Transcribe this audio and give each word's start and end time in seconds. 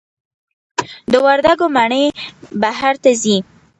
د 1.11 1.13
وردګو 1.25 1.67
مڼې 1.75 2.03
بهر 2.61 2.93
ته 3.03 3.11
ځي؟ 3.21 3.37